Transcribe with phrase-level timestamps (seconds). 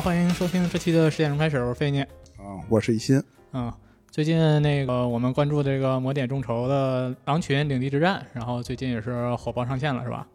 [0.00, 2.08] 欢迎收听这期的十点钟开始，我是费念。
[2.38, 3.22] 啊，我是一心。
[3.52, 3.70] 嗯，
[4.10, 10.26] 最近那个我们关注这个魔点众筹的狼群领地之战，然后最近也是火爆上线了，是吧？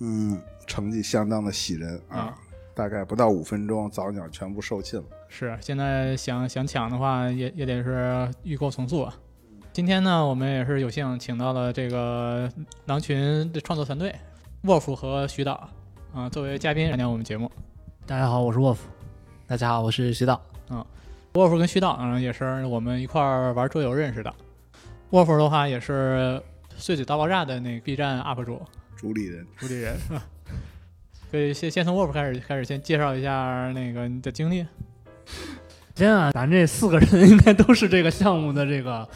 [0.00, 2.38] 嗯，成绩相当的喜人啊，啊
[2.74, 5.04] 大概不到五分钟，早鸟全部售罄了。
[5.28, 9.14] 是，现在想想抢的话，也也得是预购从速啊。
[9.72, 12.50] 今天呢，我们也是有幸请到了这个
[12.84, 14.14] 狼群的创作团队
[14.64, 15.70] 沃夫和徐导
[16.12, 17.50] 啊，作为嘉宾参加我们节目。
[18.10, 18.88] 大家好，我是沃夫。
[19.46, 20.42] 大家好，我是徐导。
[20.68, 20.84] 嗯
[21.34, 24.34] 沃夫跟徐导呢，也是我们一块儿玩桌游认识的。
[25.10, 26.42] 沃夫的话也是
[26.76, 28.60] 《碎嘴大爆炸》的那个 B 站 UP 主
[28.96, 29.96] 主理人，主理人。
[31.30, 34.66] 可以先先从沃夫开始，开始先介绍一下那个你的经历。
[35.94, 39.08] 先啊，咱这四个人应该都是这个项目的这个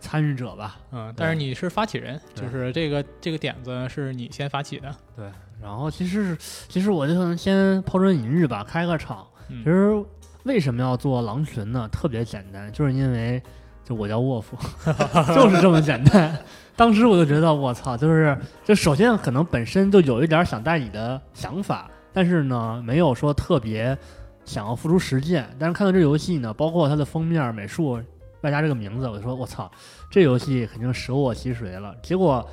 [0.00, 0.76] 参与者吧？
[0.92, 4.94] 嗯，但是你是发起人，就是这个这个点子是你先发起的。
[5.16, 5.26] 对。
[5.60, 9.26] 然后其实是，其实我就先抛砖引玉吧，开个场。
[9.48, 10.04] 嗯其实
[10.44, 11.88] 为什么要做狼群呢？
[11.90, 13.42] 特别简单，就是因为
[13.84, 14.56] 就我叫沃夫，
[15.34, 16.38] 就是这么简单。
[16.76, 23.98] 当时我就觉得我操，就是就首先可能本身就有一点想带你的想法，但是呢，没有说特别
[24.44, 25.44] 想要付出实践。
[25.58, 28.00] 但是看到这游戏呢，包括它的封面、美术，
[28.42, 29.70] 外加这个名字，我就说我操，
[30.10, 31.94] 这游戏肯定舍我其谁了。
[32.02, 32.46] 结果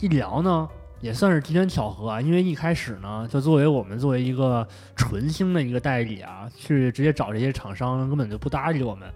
[0.00, 0.68] 一聊呢，
[1.00, 9.08] 也算是机缘巧合啊，因为一开始呢，就作为我们作为一个纯星的一个代理啊，去直接找这些厂商根本就不搭理我们。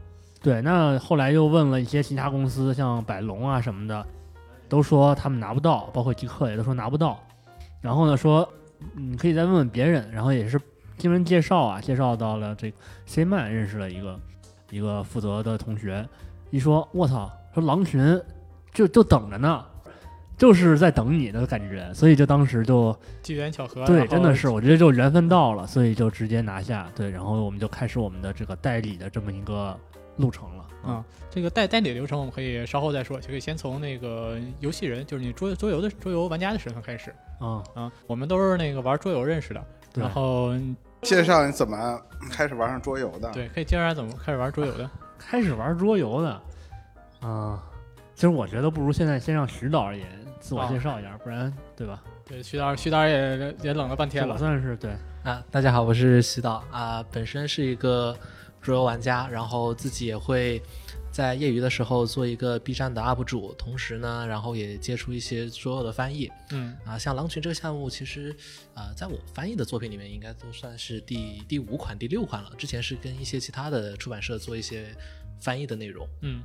[0.42, 4.07] 对，那后来又问了一些其他公司，像百龙啊什么的，
[4.68, 7.18] 都说他们拿不到，包括极客也都说拿不到。
[7.80, 8.48] 然后呢，说
[8.95, 10.61] 你可以再问问别人，然后也是
[10.98, 12.73] 经人介绍啊，介绍到了这
[13.07, 14.18] C 曼认识了一个
[14.71, 16.07] 一个负责的同学，
[16.51, 18.21] 一说我操，说狼群
[18.73, 19.65] 就就等着呢，
[20.37, 29.79] 就是在等你的感觉，所以就当时就机缘巧合，对，真的是我觉得就缘分到了，所以就直接拿下，对，然后我们就开始我们的这个代理的这么一个
[30.17, 37.93] 路程了，啊，这个代代理流程我们可以稍后再说，就可以先从那个游戏人，就是你桌桌游的桌游玩家的身份开始啊，啊。
[38.07, 40.53] 我们都是那个玩桌游认识的，然后
[41.06, 42.00] 介绍你怎么
[42.30, 44.90] 开始玩上桌游的。，对，可以介绍一下怎么开始玩桌游的。
[45.18, 46.42] 开始玩桌游的，
[47.20, 47.62] 啊，
[48.14, 50.05] 其实我觉得不如现在先让徐导也
[50.40, 52.02] 自我介绍一下，不然对吧？
[52.27, 54.39] 对，徐导徐导也也冷了半天我了。
[54.39, 54.90] 算是对，
[55.22, 58.17] 啊，大家好，我是徐导啊，本身是一个
[58.61, 60.61] 桌游玩家，然后自己也会
[61.17, 68.37] 在业余的时候做一个 B 站的 UP 主，同时呢，然后也接触一些所有的翻译嗯啊，像狼群这个项目，其实
[68.75, 72.53] 啊，在我翻译的作品里面，应该都算是第第五款、第六款了。
[72.59, 74.95] 之前是跟一些其他的出版社做一些
[75.41, 76.07] 翻译的内容。
[76.21, 76.43] 嗯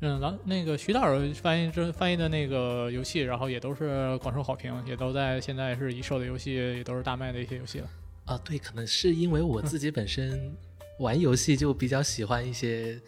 [0.00, 1.02] 嗯，狼那个徐导
[1.34, 7.90] 翻译这翻译的那个游戏，然后也都是广受好评，也都在现在是已售的游戏，也都是大卖的一些游戏了。
[8.24, 10.50] 啊，对，可能是因为我自己本身
[10.98, 12.98] 玩游戏就比较喜欢一些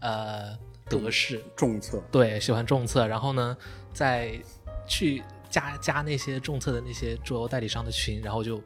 [0.00, 0.56] 呃
[0.88, 2.02] 德式，重策。
[2.10, 3.56] 对，喜欢重策，然后呢，
[3.92, 4.38] 再
[4.86, 8.62] 去加加那些重策的那些桌游代理商的群，然后就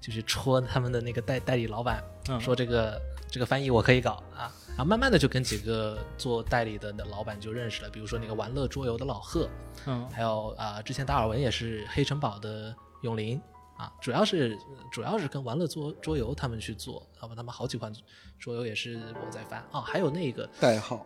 [0.00, 9.48] 就是戳他们的那个代代理老板，嗯，说这个这个翻译我可以搞啊，然后慢慢的就跟几个做代理的那老板就认识了，比如说那个玩乐桌游的老贺，
[9.86, 10.08] 嗯。
[10.10, 13.40] 还有啊、之前达尔文也是黑城堡的永林
[13.84, 14.58] 啊，主要是
[14.90, 17.92] 主要是跟玩乐桌桌游他们去做，好吧他们好几款
[18.38, 21.04] 桌游也是我在翻啊，还有那个代号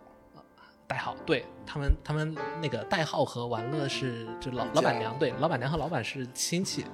[0.87, 6.87] 代号，对他们他们那个代号和玩乐是就老老板娘，对，老板娘和老板是亲戚，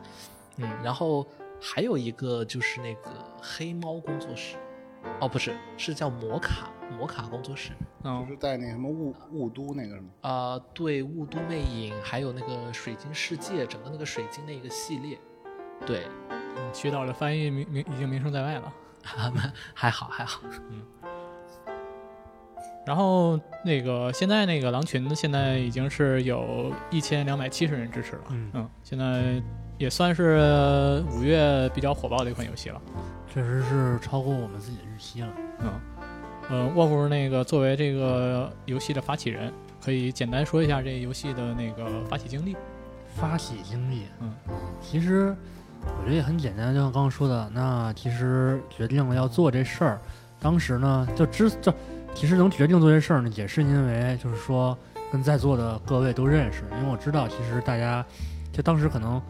[0.57, 1.27] 嗯，然后
[1.61, 3.11] 还有一个就是那个
[3.43, 4.57] 黑猫工作室，
[5.21, 7.71] 哦不是，是叫摩卡摩卡工作室，
[8.03, 10.09] 就嗯是在那什么雾雾都那个什么。
[10.23, 15.19] 啊、对，雾都魅影，还有那个水晶世界，整个那个水晶的一个系列，
[15.87, 18.73] 对，嗯徐导的翻译名名已经名声在外了。
[19.75, 20.41] 还好还好，
[20.71, 20.83] 嗯。
[22.87, 29.43] 然后那个现在那个狼群现在已经是有一千两百七十人支持了，嗯现在
[29.79, 32.81] 也算是五月比较火爆的一款游戏了，
[33.27, 35.29] 确实是超过我们自己的预期了。
[35.61, 35.81] 嗯，
[36.51, 42.57] 呃，沃夫那个作为这个游戏的发起人，可以简单说一下这游戏的那个发起经历。
[43.17, 44.35] 发起经历，嗯，
[44.81, 45.35] 其实
[45.87, 50.01] 我觉得也很简单，就像刚刚说的，那其实决定了要做这事儿，
[50.41, 51.73] 当时呢就知就
[52.15, 54.77] 其实能决定做这事儿呢，也是因为就是说
[55.11, 58.05] 跟在座的各位都认识，因为我知道其实大家
[58.53, 59.21] 就当时可能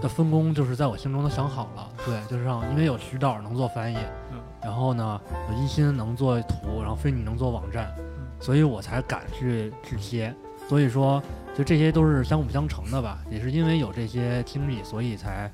[0.00, 3.96] 的分工就是在我心中都想好了，对，就是让因为有徐导能做翻译，
[4.32, 5.20] 嗯，然后呢
[5.50, 7.94] 有一心能做图，然后非你能做网站，
[8.40, 10.34] 所以我才敢去去贴，
[10.68, 11.22] 所以说
[11.56, 15.50] 就这些都是相辅相成的吧，也是因为有这些经历，所以才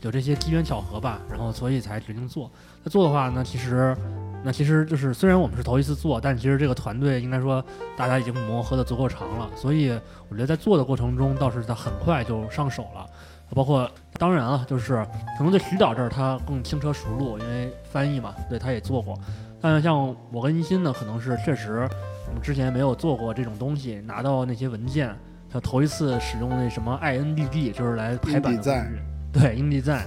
[0.00, 2.50] 有这些机缘巧合吧，然后所以才决定做。
[2.82, 3.96] 那做的话呢，其实
[4.42, 7.64] 那其实就是虽然我们是头一次做，但其实这个团队应该说
[7.96, 9.90] 大家已经磨合的足够长了，所以
[10.28, 13.06] 我觉得在做的过程中倒是他很快就上手了。
[13.54, 13.88] 包括
[14.18, 15.06] 当然了，就是
[15.38, 19.16] 可能在徐导这儿他更轻车熟路，因为翻译嘛，对他也做过。
[19.60, 21.88] 但像我跟一心呢，可能是确实
[22.28, 25.14] 我们之前没有做过这种东西，拿到那些文件，
[25.50, 30.04] 他头一次使用那什么 INDD，就是来排版的工具，对，英地赞，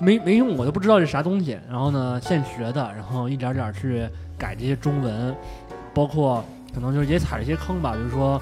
[0.00, 1.58] 没没用我，都不知道这啥东西。
[1.68, 4.08] 然后呢，现学的，然后一点点去
[4.38, 5.34] 改这些中文，
[5.92, 6.44] 包括
[6.74, 8.40] 可能就是也踩了一些坑吧，比如说。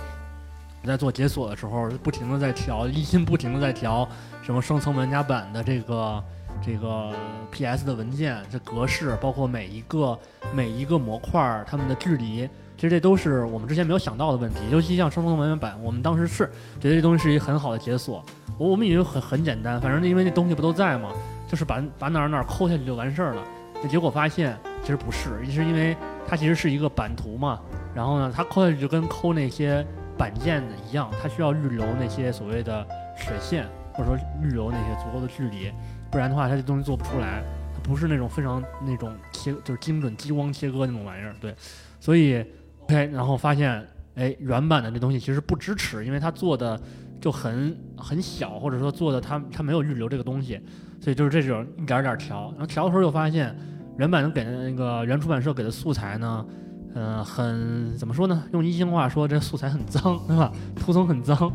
[0.84, 4.08] 在做解锁的时候，不停的在调，一心不停的在调
[4.42, 6.24] 什么双层玩家版的这个
[6.62, 7.12] 这个
[7.50, 10.18] PS 的文件，这格式，包括每一个
[10.54, 14.60] 每一个模块它们的距离，其实这都是我们之前没有想到的问题。
[14.72, 16.48] 尤其像双层玩家版，我们当时是
[16.80, 18.24] 觉得这东西是一个很好的解锁，
[18.56, 21.12] 我我们以为很很简单，反正因为那东西不都在嘛，
[21.46, 23.42] 就是把把哪儿哪儿抠下去就完事儿了。
[23.82, 25.94] 那结果发现其实不是，是因为
[26.26, 27.60] 它其实是一个版图嘛，
[27.94, 29.86] 然后呢，它抠下去就跟抠那些。
[30.18, 32.84] 板件的一样，它需要预留那些所谓的
[33.16, 35.70] 血线，或者说预留那些足够的距离，
[36.10, 37.40] 不然的话，它这东西做不出来。
[37.72, 41.32] 它不是那种非常那种切，就是精准激光切割那种玩意儿。
[41.40, 41.54] 对，
[42.00, 42.44] 所以
[42.88, 46.80] ，OK，然后发现，哎，原版的这东西其实不支持，因为它做的
[47.20, 50.60] 就很很小，或者说做的它它没有预留这个东西，
[51.00, 52.50] 所以就是这种一点点调。
[52.52, 53.54] 然后调的时候又发现，
[53.98, 56.46] 原版能给的那个原出版社给的素材呢。
[56.94, 58.42] 嗯，很怎么说呢？
[58.52, 60.50] 用一星话说，这素材很脏，对吧？
[60.74, 61.52] 图层很脏，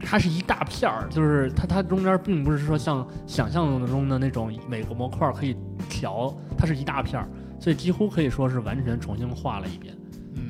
[0.00, 5.54] 它是一大片儿，就是它它中间并不是说像想象中的那种每个模块可以
[5.90, 7.28] 调，它是一大片儿，
[7.60, 9.94] 所以几乎可以说是完全重新画了一遍。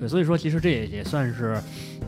[0.01, 1.61] 对，所以说其实这也也算是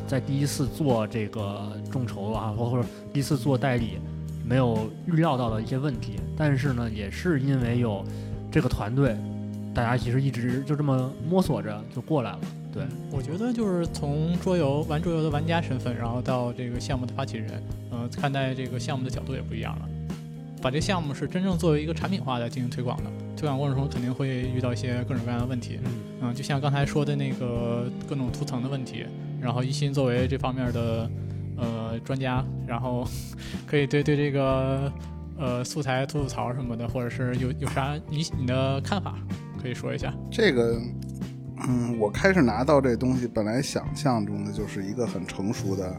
[0.07, 3.99] 在第一次做这个众筹啊，包括第一次做代理，
[4.45, 6.21] 没有预料到的一些问题。
[6.37, 8.05] 但是呢，也是因为有
[8.51, 9.17] 这个团队。
[9.75, 12.41] 大家其实一直就这么摸索着就过来了。
[12.73, 19.89] 对，我觉得就是从桌游玩桌游的玩家身份，然后到这个项目的发起人，嗯，看待这个项目的角度也不一样了。
[20.63, 25.79] 把这个项目是真正作为一个产品化的进行推广的，推广过程中肯定会遇到一些各种各样的问题。
[25.85, 25.91] 嗯，
[26.21, 29.05] 嗯就像刚才说的那个各种图层的问题，
[29.41, 31.11] 然后一心作为这方面的
[31.57, 33.07] 呃专家，然后
[33.67, 34.93] 可以对对这个
[35.39, 39.17] 呃素材吐吐槽什么的，或者是有有啥你你的看法？
[39.61, 40.79] 可以说一下这个，
[41.67, 45.99] 嗯，我开始拿到这东西，本来想象中的就是一个很成熟的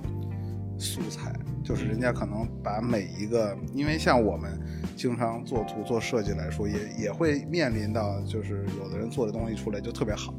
[0.78, 1.34] 素材，
[1.64, 4.58] 就是人家可能把每一个，因为像我们
[4.98, 10.34] 经常做图做设计来说，也也会面临到，就是有的人做的东西出来就特别好，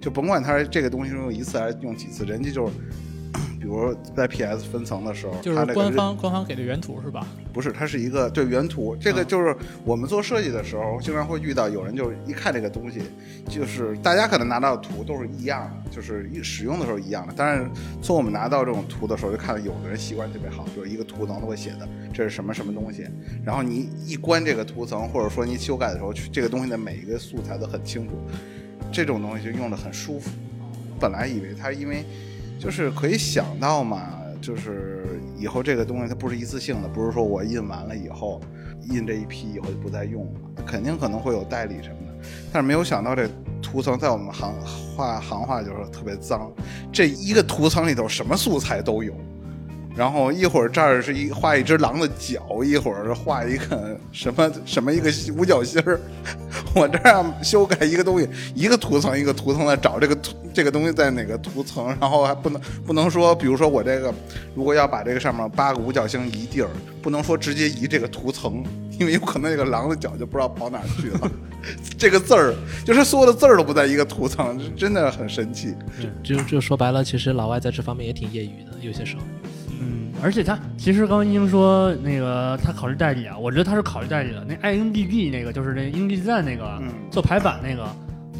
[0.00, 2.72] 就甭管他这个东西用一次还是用几次，人家就是。
[3.62, 7.24] 比如在 PS 分层的时候，就是官方官方给的原图是吧？
[7.52, 8.96] 不是，它是一个对原图。
[8.96, 13.00] 这个就是我们做设计的时候，经常会遇到有人就一看这个东西，
[13.48, 17.32] 就是大家可能拿到的图都是一样的，就是一使用的时候一样的。
[17.36, 17.70] 但是
[18.02, 23.06] 从我们拿到这种图的时候，就看到有的人习惯特别好，就是一个图层都会写的这是什么什么东西。
[23.44, 28.14] 然后你一关这个图层，或者说你修改的时候，这个东西的每一个素材都很清楚，
[28.90, 30.32] 这种东西就用的很舒服。
[30.98, 32.04] 本来以为它因为。
[32.62, 38.40] 就是可以想到嘛，就是以后这个东西它不是一次性的，不是说我印完了以后
[38.82, 42.28] 印这一批以后就不再用了，肯定可能会有代理什么的。
[42.52, 43.28] 但是没有想到这
[43.60, 44.54] 图层在我们行
[44.94, 46.52] 话行话就是特别脏，
[46.92, 49.12] 这一个图层里头什么素材都有。
[49.94, 56.00] 然后一会儿这儿是一画一只狼的脚，一会儿画一个什么什么一个五角星儿。
[56.74, 64.12] 我这样修改一个东西，一个图层一个图层的找这个图这个东西在哪个图层，然后还不能不能说，比如说我这个
[64.54, 66.68] 如果要把这个上面八个五角星移地儿，
[67.02, 68.64] 不能说直接移这个图层，
[68.98, 71.30] 因为有可能这个狼的脚就不知道跑哪去了。
[71.96, 75.74] 这个字儿就是所有的字儿都不在一个图层，真的很神奇。
[76.22, 79.22] 就就说白了，其实老外在这方面也挺业余的，有些时候。
[80.22, 84.44] 而且他其实刚刚英说那个他考虑代理啊，我觉得他是考虑代理的。
[84.44, 87.84] 那 INDB 那个就是那英地赞那个做排版那个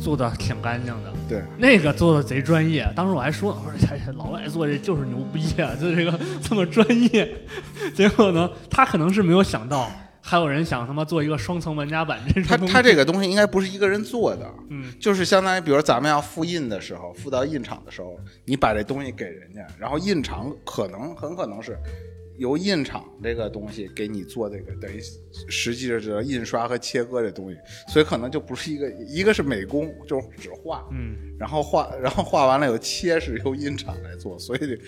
[0.01, 2.89] 做的挺干净的，对，那个做的贼专业。
[2.95, 7.29] 当时我还说，我说老外做这就是牛逼啊，就这个这么专业。
[7.95, 9.91] 结果呢，他可能是没有想到。
[10.25, 21.77] 还有人想他妈做一个双层玩家版，这他他这个东西应该不是一个人做的，嗯，就是相当于，比如咱们要复印的时候，复到印厂的时候，你把这东西给人家，然后印厂可能很可能是
[22.39, 25.01] 由印厂这个东西给你做这个，等于
[25.49, 27.59] 实际是印刷和切割这东西，
[27.89, 34.79] 所以可能就不是一个，一个是美工，就是只画，嗯，然后画，然后画完了有切是由印厂来做，所以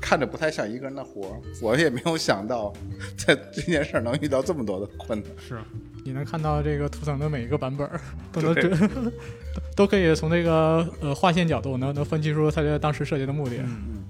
[0.00, 1.40] 看着不太像一个人的活儿。
[1.62, 2.72] 我也没有想到，
[3.16, 5.30] 在这件事儿能遇到这么多的困难。
[5.38, 5.58] 是，
[6.04, 8.00] 你能看到这个图层的每一个版本儿，
[8.32, 8.70] 都能对
[9.76, 13.56] 都可以从这个呃划线角度能能分析出它这当时设计的目的。
[13.58, 14.04] 嗯。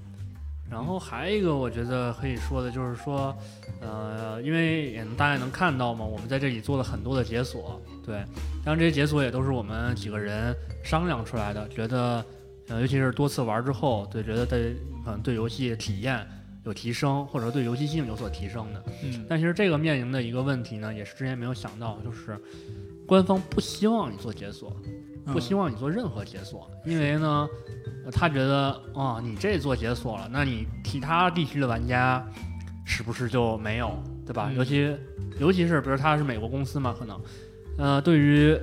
[0.71, 3.35] 然后还有一个我觉得可以说的就是说，
[3.81, 8.23] 呃，因为也能大家能看到嘛，我们在这里做了很多的解锁，对，
[8.63, 12.25] 当然这些解锁也都是我们几个人商量出来的，觉得，
[12.69, 16.25] 呃，尤其是多次玩之后，对，觉得对可能对游戏体验
[16.63, 18.83] 有提升，或者说对游戏性有所提升的。
[19.03, 22.39] 嗯，但其实这个面临的一个问题呢，也是之前没有想到，就是
[23.05, 24.73] 官方不希望你做解锁，
[25.25, 27.47] 不希望你做任何解锁，因为呢，
[28.05, 32.25] 呃他觉得啊、你这做解锁了，那你其他地区的玩家
[32.85, 33.91] 是不是就没有，
[34.25, 34.47] 对吧？
[34.49, 34.97] 嗯尤其
[35.39, 37.21] 尤其是比如他是美国公司嘛，可能，
[37.77, 38.57] 呃，对于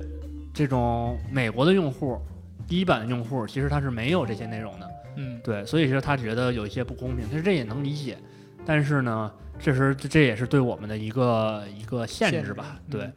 [0.53, 2.19] 这种美国的用户，
[2.67, 4.89] 第一版的用户，其实他是没有这些内容的。
[5.17, 8.17] 嗯对，所以说他觉得有一些不公平，其实这也能理解，
[8.65, 12.79] 但是呢，确实这这也是对我们的一个一个限限制制吧。
[12.87, 13.11] 嗯对，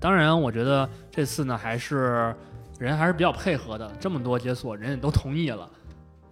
[0.00, 2.34] 当然我觉得这次呢还是
[2.78, 5.68] 人还是比较配合的，这么多解锁人也都同意了。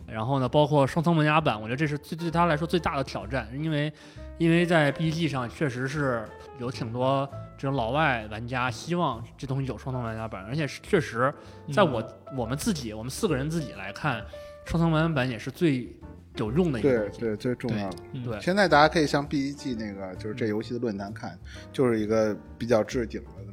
[0.07, 3.93] 然后呢，包括双层门牙版，我觉得这是最对他来说最大的挑战，因为
[4.39, 6.25] 因为在 BG 上确实是
[6.61, 11.35] 有挺多这种老外玩家希望这东西有双层门牙版，而且是确实
[11.73, 12.01] 在我、
[12.37, 14.25] 我们自己我们四个人自己来看，
[14.65, 15.93] 双层门牙版也是最
[16.37, 17.09] 有用的一个。
[17.09, 17.97] 对对，最重要的。
[18.13, 21.37] 嗯对现在大家可以像 BEG 那个，就是这游戏的论坛看，
[21.73, 23.46] 就是一个比较置顶的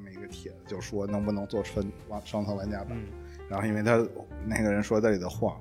[0.74, 2.90] 就说能不能做分往双层玩家版。
[2.92, 3.06] 嗯
[3.50, 4.04] 然后因为他
[4.48, 5.56] 那个人说这里的话，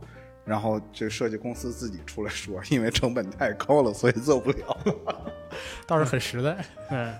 [0.47, 4.79] 然后这设计公司自己出来说，因为成本太高了，所以做不了。
[5.87, 6.57] 倒是很实在。
[6.91, 7.13] 嗯，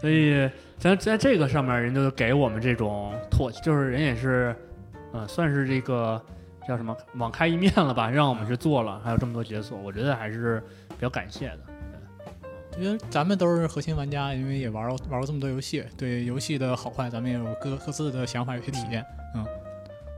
[0.00, 4.54] 所以咱在这个上面，人就给我们这种妥，就是人也是，
[5.12, 6.22] 呃，算是这个
[6.68, 11.60] 叫什么网开一面了吧，让我们去做了，还有这么多解锁，我觉得还是比较感谢的。
[12.78, 19.44] 因为咱们都是核心玩家，因为也玩过玩过这么多游戏，对游戏的好坏，咱们也有各各自的想法，有些体验，嗯。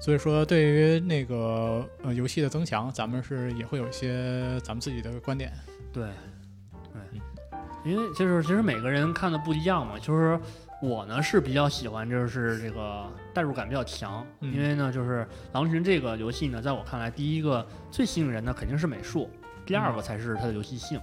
[0.00, 5.52] 所以说，对于那个呃游戏的增强，咱们是也会有一些咱们自己的观点。
[5.92, 6.08] 对，
[6.92, 7.20] 对，
[7.84, 10.36] 因为就是其实每个人看的不一样嘛，就是
[10.82, 19.30] 我呢是比较喜欢就是这个代入感比较强，嗯因为呢就是狼群这个游戏呢，在我看来，第一个最吸引人的肯定是美术，
[19.64, 21.00] 第二个才是它的游戏性。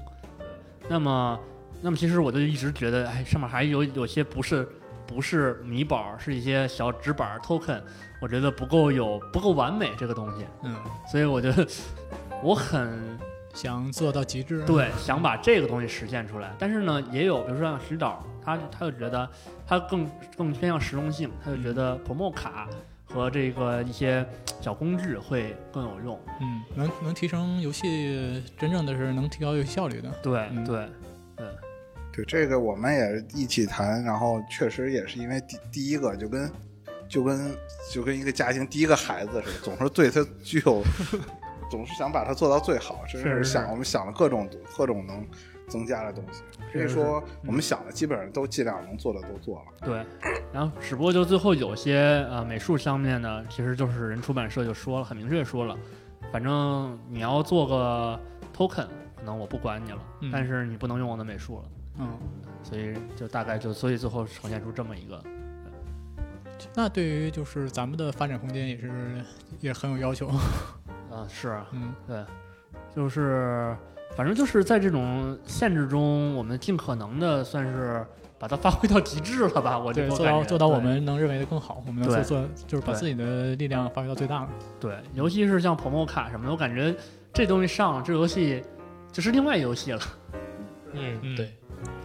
[0.89, 1.39] 那么，
[1.81, 4.67] 那么其实我就一直觉得，哎，上面还有有些不是
[5.05, 7.81] 不是米宝，是一些小纸板 token，
[8.19, 10.75] 我觉得不够有不够完美这个东西，嗯，
[11.09, 11.65] 所以我觉得
[12.43, 13.17] 我很
[13.53, 14.63] 想做到极致。
[14.65, 16.53] 对，想把这个东西实现出来。
[16.57, 19.29] 但是呢，也有比如说像石导，他他就觉得
[19.65, 22.67] 他更更偏向实用性，他就觉得 promo 卡
[23.09, 24.25] 和这个一些
[24.61, 26.19] 小工具会更有用。
[26.39, 30.09] 嗯，能能提升游戏，真正的是能提高游戏效率的。
[30.23, 30.89] 对、嗯对
[32.11, 36.51] 对这个我们也一起谈，然后确实也是因为第第一个就跟
[37.07, 37.55] 就跟
[37.89, 40.83] 就跟一个家庭第一个孩子似的，总是对他具有，
[41.71, 45.25] 总是想把它做到最好，真是是是想我们想了各种各种能
[45.69, 49.65] 增加的东西，所以说我们想的基本上都尽量能做的都做了。
[49.85, 50.05] 对。
[50.51, 55.77] 然后只不过就最后有些呃美术上面呢，其实就是人出版社就说了，很明确说了，
[56.31, 58.19] 反正你要做个
[58.53, 61.63] token，可能我不管你了，嗯但是你不能用我的美术了。
[61.99, 62.17] 嗯，
[62.63, 65.21] 所以就大概就所以最后呈现出这么一个
[66.75, 69.23] 那对于就是咱们的发展空间也是
[69.59, 70.27] 也很有要求。
[71.09, 72.23] 啊、是啊嗯对，
[72.95, 73.75] 就是
[74.19, 78.05] 反正就是在这种限制中，我们尽可能的算是
[78.37, 79.79] 把它发挥到极致了吧？
[79.79, 84.49] 我对，我做到做到我们能认为的更好，我们能做做就是把自己的力量发挥到最大了。
[84.77, 86.93] 对，尤其是像朋友卡什么的，我感觉
[87.31, 88.61] 这东西上了，这游戏
[89.09, 90.01] 就是另外一游戏了。
[90.91, 91.53] 嗯嗯对，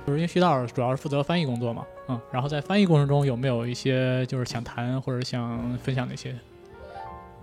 [0.06, 6.32] 就是因为徐导主要是负责翻译工作嘛，嗯，然后在翻译过程中有没有一些就是想谈或者想分享的一些？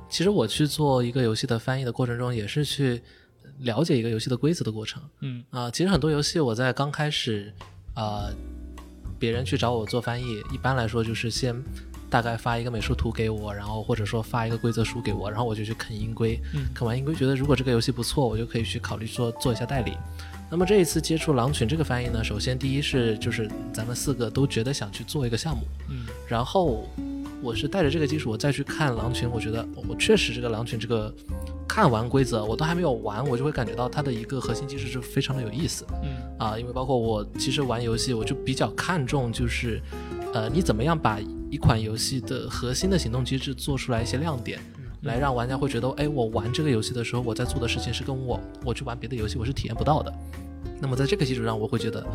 [0.07, 3.01] 其实我去做一个游戏的翻译的过程中，也是去
[3.61, 5.01] 了解一个游戏的规则的过程。
[5.21, 5.43] 嗯。
[5.49, 7.51] 啊、其实很多游戏我在刚开始，
[7.93, 8.29] 啊，
[9.17, 11.55] 别人去找我做翻译，一般来说就是先
[12.09, 16.67] 大概发一个美术图给我，然后或者说发一个规则书给我，然后我就去啃音规，嗯。
[16.73, 19.93] 啃完音规觉得如果这个游戏不错，我就可以去考虑做做一下代理。
[20.49, 26.05] 那么这一次接触狼群这个翻译呢，首先第一是就是咱们四个都觉得想去做一个项目，嗯。
[26.27, 26.89] 然后
[27.41, 31.13] 我是带着这个基础，我再去看狼群，我觉得我确实这个狼群这个
[31.67, 36.59] 看完规则，我都还没有玩，我就会感觉到它的一个核心机制是非常的有意思嗯啊。
[36.59, 39.81] 因为包括我其实玩游戏，我就比较看重就是，
[40.33, 41.19] 呃，你怎么样把
[41.49, 44.59] 一款游戏的核心的行动机制做出来一些亮点。
[45.01, 50.13] 来让玩家会觉得，哎，我玩这个游戏的时候，我在做的事情是跟我我去玩别的游戏我是体验不到的。
[50.79, 52.05] 那么在这个基础上，我会觉得，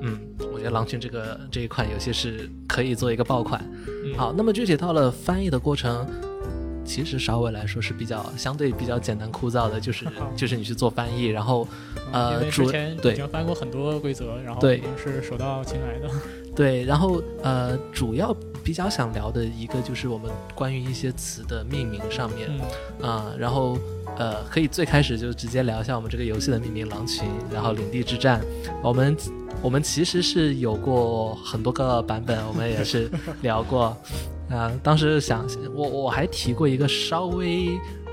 [0.00, 0.16] 嗯，
[0.52, 3.68] 我觉得《狼群》这个这一款游戏是可以做一个爆款。
[4.16, 6.06] 嗯好，那么具体到了翻译的过程，
[6.84, 10.06] 其实稍微来说是比较相对比较简单枯燥的，就是
[10.36, 11.66] 就是你去做翻译，然后
[12.12, 16.08] 呃主之前已经翻过很多规则，然后对已经是手到擒来的。
[16.56, 18.34] 对，然后呃主要
[18.66, 22.50] 比较想聊的一个就是我们关于一些词的命名上面
[23.00, 23.78] 嗯啊、然后
[24.18, 28.40] 呃可以最开始就直接聊一下我们这个游戏的命名“狼群”，然后领地之战，
[28.82, 29.16] 我们。
[29.62, 33.96] 我们其实是有过很多个版本，我们也是 聊过，
[34.50, 37.70] 啊、当时想我我还提过一个稍微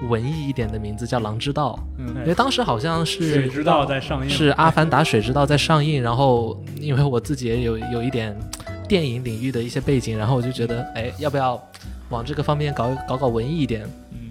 [0.10, 8.36] 文艺一点的名字叫《狼之道》，因嗯为当时好像是水之道在上映，是《阿凡达：水之道》在上映，然后因为我自己也有有一点
[8.94, 11.60] 电影领域的一些背景，然后我就觉得，哎，要不要
[12.10, 13.90] 往这个方面搞搞搞文艺一点？
[14.12, 14.30] 嗯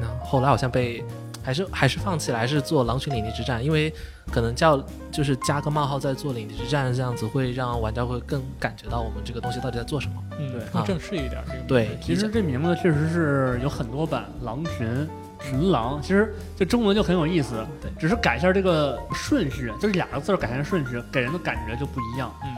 [0.00, 1.04] 那后来好像被
[1.42, 3.92] 还是还是放弃了，还是做《狼群领地之战》，因为
[4.30, 4.80] 可能叫
[5.10, 10.14] 就是加个冒号在做领地之战，这样子会让玩家会更感觉到我们这个东西到底在做什么。
[10.38, 11.42] 嗯，对更正式一点。
[11.48, 15.08] 这个对，其实这名字确实是有很多版，狼群、
[15.40, 22.32] 群狼，其实就中文就很有意思，对只是改一下这个顺序，就是两个字改一下顺序，给人的感觉就不一样。
[22.44, 22.54] 嗯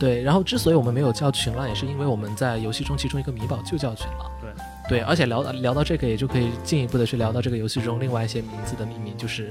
[0.00, 4.30] 对，然后之所以我们没有叫群狼，也是因为我们在游戏中其中一个米宝就叫群狼。
[4.40, 4.50] 对
[4.88, 9.50] 对，而且聊聊到这个，也就可以进一步的去聊到这个游戏中另外一些名字的秘密，就是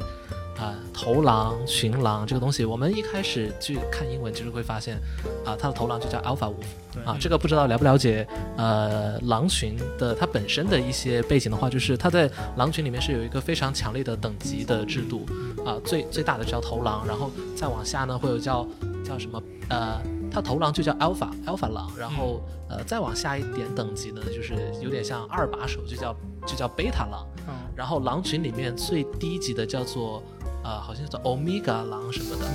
[0.57, 2.65] 啊、头狼、群狼这个东西。
[2.65, 4.97] 我们一开始去看英文，其实会发现
[5.45, 6.55] 啊、它的头狼就叫 Alpha Wolf
[6.91, 7.15] 对啊。
[7.17, 8.27] 这个不知道了不了解
[8.57, 15.25] 呃狼群的它本身的一些背景的话，就是它在狼群里面是有一个非常强烈的等级的制度
[15.63, 18.67] 啊、最最大的叫头狼，然后再往下呢会有叫
[19.05, 20.01] 叫什么呃。
[20.31, 26.15] 它头狼就叫 alpha alpha 狼，然后呃再往下一点等级呢，就是有点像二把手，就叫
[26.45, 27.25] 就叫贝塔狼。
[27.47, 30.21] 嗯然后狼群里面最低级的叫做
[30.63, 32.45] 呃好像叫 omega 狼什么的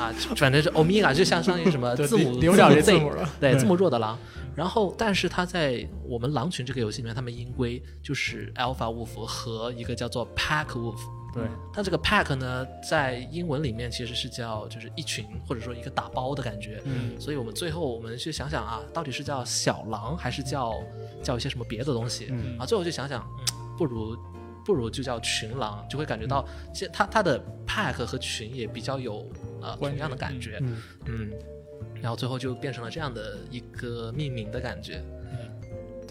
[0.00, 3.28] 啊，反正是 omega 就相当于什么 字母 Z 字母了。
[3.40, 4.18] 对字母弱的狼。
[4.54, 11.00] 然后，但是它在我们狼群这个游戏里面，他们音规就是 alpha wolf 和一个叫做 pack wolf。
[11.34, 11.42] 对，
[11.72, 16.80] 它这个 pack 呢，在英文里面其实是叫就是一群或者说一个打包的感觉。
[16.84, 20.74] 嗯，所以我们最后我们去想想啊，到底是叫小狼还是叫
[21.22, 22.56] 叫一些什么别的东西、嗯？
[22.58, 22.64] 啊？
[22.64, 24.16] 最后就想想，嗯，不如
[24.64, 29.28] 不如就叫群狼，就会感觉到现它它的 pack 和群也比较有
[29.60, 31.30] 呃同样的感觉，嗯，嗯，
[32.00, 35.02] 然后最后就变成了这样的一个命名的感觉，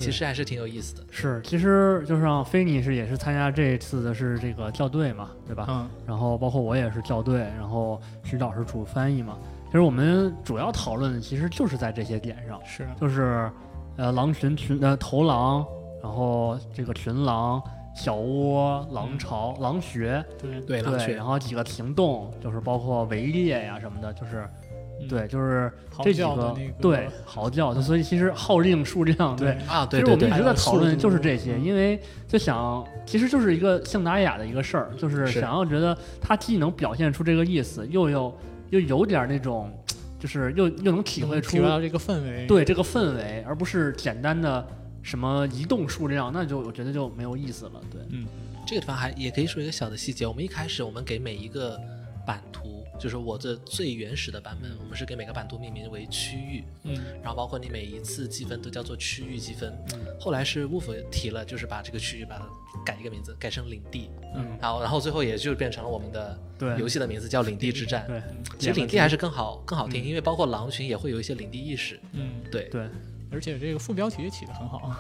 [0.04, 1.04] 其实还是挺有意思的。
[1.12, 5.66] 是，其实就像菲尼是也是参加这一次的是这个校对嘛，对吧？
[5.70, 9.38] 嗯然后包括我也是校对，然后徐导是主翻译嘛。
[9.68, 13.50] 其实我们主要讨论其实就是在这些点上，是就是
[13.98, 15.66] 呃狼群群呃头狼，
[16.02, 17.60] 然后这个群狼、
[17.96, 24.62] 小窝、狼巢、狼穴，对对，对狼穴然后几个行动，就是包括围猎呀什么的，就是嗯
[25.08, 25.72] 对，就是
[26.04, 29.58] 这几个对嚎叫，所以其实号令数量对。
[29.68, 38.38] 啊，对对对其实我们一直在讨论就是这些，因为就想，其实就是一个象达雅的一个事儿，就是是想要觉得它既能表现出这个意思，又有
[38.70, 39.72] 又有点那种，
[40.20, 42.46] 就是又又能体会出到这个氛围。
[42.48, 44.66] 对这个氛围，而不是简单的
[45.02, 47.82] 什么移动数量，那就我觉得就没有意思了。
[47.92, 48.26] 对，嗯
[48.66, 51.78] 这个地方还也可以说一个小的细节，我们一开始我们给每一个
[52.26, 59.78] 版图，就是我这最原始的版本，我们是给每个版图命名为区域，嗯然后包括你每一次积分都叫做区域积分。
[59.92, 62.46] 嗯后来是 Wolf 提了，就是把这个区域把它
[62.86, 68.06] 改一个名字，改成领地，嗯，然后然后最后也就变成了我们的对游戏的名字叫领地之战。
[68.08, 68.22] 对，
[68.58, 72.00] 其实领地还是更好更好听，因为包括狼群也会有一些领地意识。
[72.13, 72.88] 嗯，对，对，
[73.30, 74.96] 而且这个副标题也起得很好。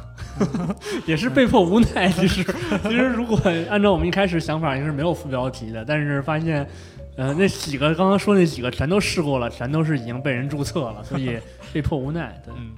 [1.05, 2.11] 也是被迫无奈。
[2.11, 2.43] 其实，
[2.83, 3.39] 其实如果
[3.69, 6.67] 按照我们一开始想法，应该是没有副标题的，但是发现，
[7.15, 11.37] 呃，那几个刚刚说那几个全都试过了，全都是已经被人注册了，所以
[11.71, 12.41] 被迫无奈。
[12.43, 12.71] 对，嗯。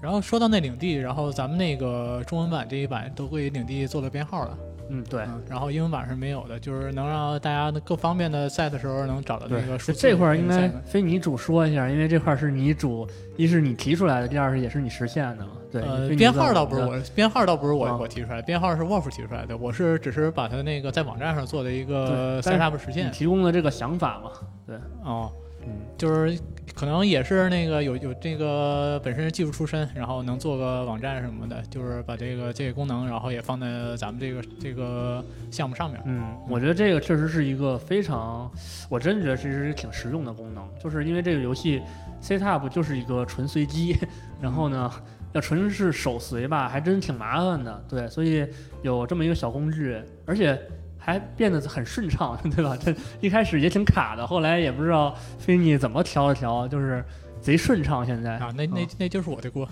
[0.00, 4.56] 然后说到那领地，然后咱们那个中文版这一版都给领地做了编号了，
[4.90, 5.22] 嗯，对。
[5.22, 10.00] 嗯，然后英文版是没有的，就是能让大家各方面的赛的时候能找到那个数这字。
[10.00, 15.52] 这块儿应该非你主说一下，因为这块儿是你主，一是你提出来的，第二是也是你实现的嘛。
[15.70, 23.10] 对，编号倒不是我，编号倒不是我啊我提出来，编号是 Wolf 提出来的，我是只是把它那个在网站上做的一个 setup 实你现。
[23.12, 24.30] 提供的这个想法嘛。
[24.66, 25.30] 对，哦，
[25.64, 26.36] 嗯，就是
[26.74, 36.00] 可能也是那个有有这个本身技术出身，然后能做个网站什么的，就是把这个这个功能，然后也放在咱们这个这个项目上面。
[36.06, 38.50] 嗯，我觉得这个确实是一个非常，
[38.88, 41.82] 我真觉得这是挺实用的功能，就是因为这个游戏
[42.22, 43.96] set up 就是一个纯随机，
[44.40, 44.90] 然后呢，
[45.32, 47.84] 要纯是手随吧，还真挺麻烦的。
[47.88, 48.46] 对，所以
[48.82, 50.58] 有这么一个小工具，而且
[51.00, 52.76] 还变得很顺畅， 对吧？
[52.78, 57.02] 这一开始也挺卡的，后来也不知道菲尼怎么调了调，就是
[57.40, 58.04] 贼顺畅。
[58.04, 59.66] 现在啊，那那那就是我的锅。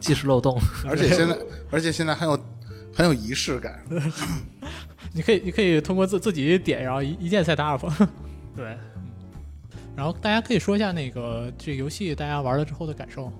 [0.00, 0.56] 技术漏洞，
[0.88, 1.36] 而且现在，
[1.70, 2.38] 而且现在很有
[2.94, 3.82] 很有仪式感。
[5.12, 7.84] 你可以你可以通过自自己点，然后一一键 set up。
[8.54, 8.76] 对，
[9.96, 13.32] 然后大家可以说一下那个这个游戏大家玩了之后的感受。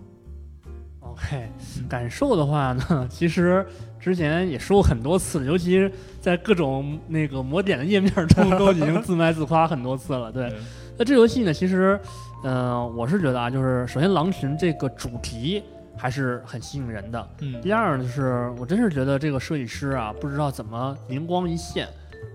[1.16, 1.48] OK，
[1.88, 3.66] 感受的话呢，其实
[3.98, 10.31] 之前也说过很多次，尤其是在各种那个魔点的页面中 都已经自卖自夸很多次了。
[10.31, 10.52] 对，
[10.98, 11.98] 那这游戏呢，其实，
[12.44, 15.62] 嗯、我是觉得啊，就是首先狼群这个主题
[15.96, 17.29] 还是很吸引人的。
[17.40, 21.88] 嗯第二呢，就是我真是觉得这个设计师啊，不知道怎么灵光一现，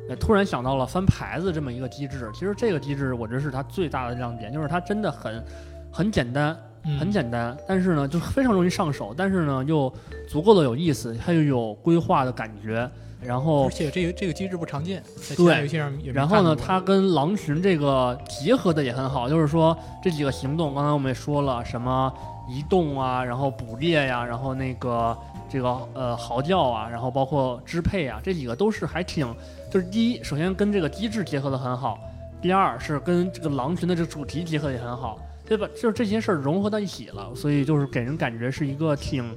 [0.09, 2.27] 呃，突然想到了翻牌子这么一个机制。
[2.33, 5.43] 其实这个机制我觉得是它最大的亮点，就是它真的很
[5.91, 6.57] 很简单，嗯
[6.99, 9.91] 很简单，但是呢，就非常容易上手，但是呢又
[10.27, 12.89] 足够的有意思，它又有规划的感觉，
[13.21, 22.11] 然后而且这个这个机制不常见，在其他对游戏上也然后呢，它跟狼群这个结合的也很好，就是说这几个行动，刚才我们也说了，什么
[22.49, 25.15] 移动啊，然后捕猎呀、然后那个
[25.47, 29.31] 这个呃嚎叫啊，然后包括支配啊，这几个都是还挺，
[29.69, 31.99] 就是第一，首先跟这个机制结合的很好，
[32.41, 35.19] 第二是跟这个狼群的这个主题结合得也很好，
[35.51, 35.67] 对吧？
[35.75, 39.35] 就是这些事儿融合到一起了，所以就是给人感觉是一个挺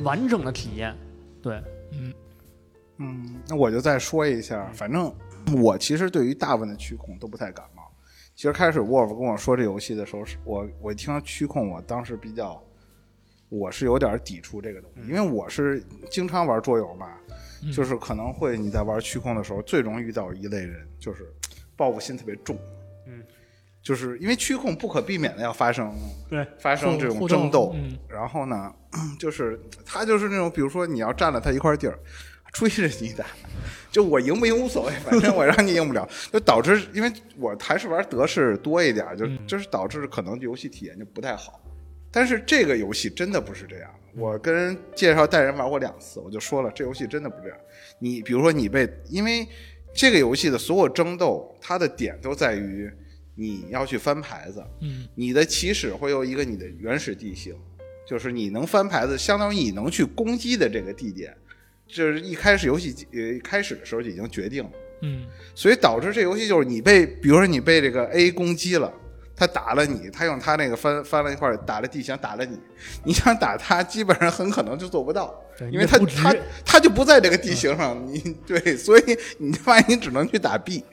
[0.00, 0.94] 完整的体验，
[1.40, 1.58] 对。
[1.92, 2.12] 嗯
[2.98, 5.10] 嗯，那我就再说一下，反正
[5.62, 7.82] 我其实对于大部分的区控都不太感冒。
[8.34, 12.62] 其实开始 Wolf 跟我说这游戏的时候，是我我一听到区控，我当时比较，
[13.48, 17.08] 我是有点抵触这个东西，因为我是经常玩桌游嘛，
[17.62, 21.26] 嗯就是可能会你在玩区控的时候，最容易遇到一类人，就是
[21.74, 22.54] 报复心特别重。
[23.06, 23.22] 嗯，
[23.84, 25.94] 就是因为区控不可避免的要发生
[26.28, 28.74] 对发生这种争斗，嗯然后呢，
[29.18, 31.98] 就是他就是那种，比如说你要占了他一块地儿，
[32.50, 33.26] 追着你打，
[33.92, 41.60] 就我赢不赢无所谓，反正我让你赢不了，就导致因为我还是玩德式多一点，就嗯就是导致可能游戏体验就不太好。
[42.10, 47.58] 但是这个游戏真的不是这样，我跟人介绍带人玩过两次，我就说了，这游戏真的不是这样。
[47.98, 49.46] 你比如说你被，因为
[49.92, 52.90] 这个游戏的所有争斗，它的点都在于
[53.34, 57.54] 你要去翻牌子，嗯你的起始会有一个你的原始地形，
[58.06, 61.36] 就是你能翻牌子，相当于你能去攻击的这个地点，
[61.86, 64.70] 就是一开始游戏呃开始的时候就已经决定了，
[65.02, 68.92] 嗯所以导致这游戏就是你被，比如说你被这个 A 攻击了。
[69.36, 72.56] 他打了你，他用他那个翻翻了一块儿打了地形打了你，
[73.02, 76.32] 你想打他，基本上很可能就做不到，对因为他他
[76.64, 79.02] 他就不在这个地形上，你对，所以
[79.38, 80.84] 你发现你只能去打 B，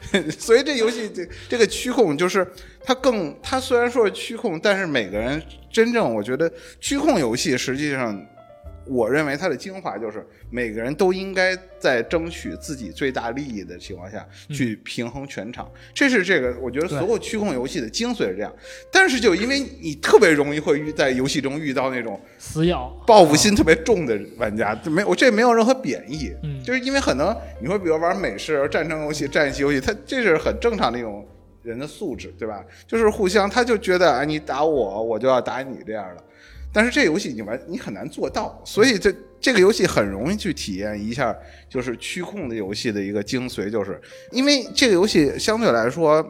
[0.38, 2.46] 所以这游戏这这个区控就是
[2.84, 8.14] 它更，它虽然说是区控，但是每个人真正我觉得区控游戏实际上，
[8.86, 18.52] 我认为它的精华就是每个人都应该在争取自己最大利益的情况下去平衡全场，这是这个我觉得所有区控游戏的精髓是这样。
[18.90, 31.26] 但是就因为你特别容易会遇在游戏中遇到那种死咬，报复心特别重的玩家，就没我这没有任何贬义，嗯就是因为可能你说，比如玩美式战争游戏、战棋游戏，它这是很正常的一种
[31.62, 32.64] 人的素质，对吧？
[32.86, 36.24] 就是互相，他就觉得啊，你打我，我就要打你这样的。
[36.72, 41.36] 但是这游戏你玩你很难做到，所以这这个游戏很容易去体验一下，
[41.68, 46.24] 就是区控的游戏的一个精髓，就是因为这个游戏相对来说，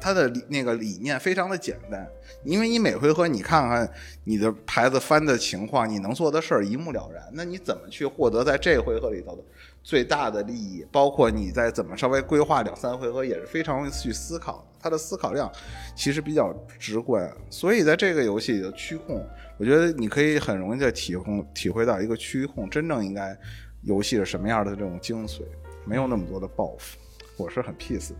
[0.00, 2.06] 它的理那个理念非常的简单，
[2.44, 3.90] 因为你每回合你看看
[4.24, 9.42] 你的牌子翻的情况，你能做的事儿一目了然，那你怎么去获得在这回合里头的
[9.82, 10.86] 最大的利益？
[10.90, 14.66] 包括你在怎么稍微规划两三回合，也是非常容易去思考。
[14.78, 15.50] 它的思考量
[15.96, 19.26] 其实比较直观，所以在这个游戏里的区控，
[19.58, 23.36] 我觉得你可以很容易的体会体会到一个区域控真正应该
[23.82, 25.42] 游戏是什么样的这种精髓，
[25.84, 26.98] 没有那么多的报复，
[27.36, 28.10] 我是很 peace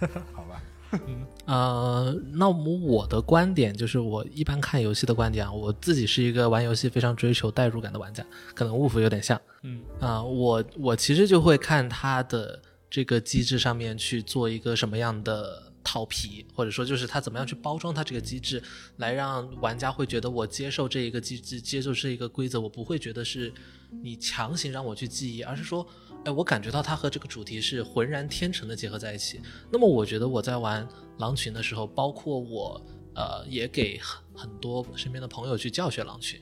[0.00, 0.62] 的， 好吧？
[1.46, 18.60] 呃，那么我的观点就是，我一般看游戏的观点啊，我自己是一个玩游戏非常追求代入感的玩家，可能 Wolf 有点像嗯啊、我我其实就会看他的这个机制上面去做一个什么样的套皮，或者说就是它怎么样去包装它这个机制，
[18.96, 23.52] 来让玩家会觉得我接受这一个机制，接受这一个规则，我不会觉得是
[24.02, 25.86] 你强行让我去记忆，而是说
[26.24, 29.40] 哎，我感觉到它和这个主题是浑然天成的结合在一起。
[29.70, 32.82] 那么我觉得我在玩狼群的时候，包括我
[33.14, 36.40] 呃也给很很多身边的朋友去教学狼群，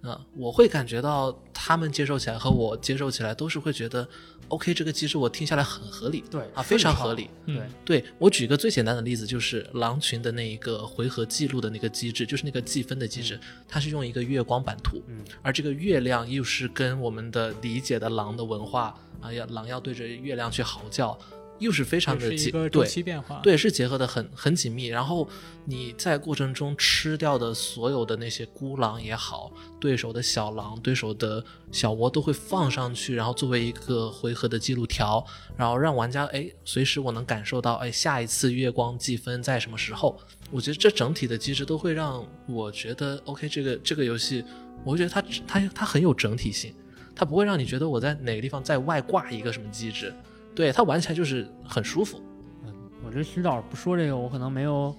[0.00, 4.08] 啊、我会感觉到他们接受起来和我接受起来都是会觉得
[4.48, 7.28] ，OK，这个机制我听下来很合理，对啊，非常合理。
[7.46, 21.18] 嗯对，对我举一个最简单的例子，就是狼群的那一个回合记录的那个机制，就是那个计分的机制，它是用一个月光版图，嗯而这个月亮又是跟我们的理解的狼的文化啊，要狼要对着月亮去嚎叫，
[21.58, 23.40] 又是非常的紧对期变化。
[23.42, 24.86] 对，是结合的很很紧密。
[24.86, 25.28] 然后
[25.64, 35.24] 你在过程中吃掉的所有的那些孤狼也好，对手的小狼、对手的小窝都会放上去，然后作为一个回合的记录条，
[35.56, 40.20] 然后让玩家哎随时我能感受到哎下一次月光计分在什么时候。
[40.50, 44.42] 我觉得这整体的机制都会让我觉得 OK，这个这个游戏，
[44.82, 46.74] 我会觉得它它它很有整体性，
[47.14, 50.10] 它不会让你觉得我在哪个地方在外挂一个什么机制，
[50.58, 52.20] 对它玩起来就是很舒服。
[52.66, 52.74] 嗯
[53.06, 54.92] 我觉得徐导不说这个，我可能没有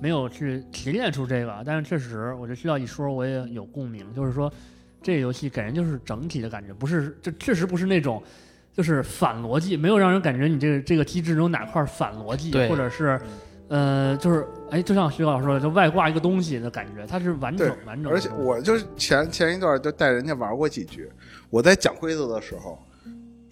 [0.00, 4.02] 没有去提炼出这个，但是确实，我觉得徐导一说，我也有共鸣。
[4.14, 4.50] 就是说，
[5.02, 8.20] 这个游戏给人就是整体的感觉，不是这确实不是那种
[8.72, 13.20] 就是反逻辑，没有让人感觉你这个这个机制有哪块儿反逻辑，或者是
[13.68, 21.08] 呃，就是哎，就像徐导说的，就外挂一个东西的感觉，它是完整完整的而且我就是前前一段就带人家玩过几局，
[21.50, 22.78] 我在讲规则的时候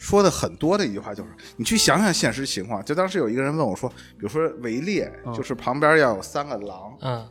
[0.02, 2.84] 说的很多的一句话就是，你去想想现实情况。
[2.84, 7.24] 就当时有一个人问我说，比如说围猎，嗯就是旁边要有三个狼，嗯，